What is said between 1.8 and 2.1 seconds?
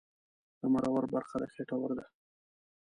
ده